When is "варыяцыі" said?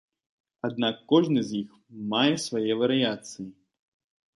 2.85-3.51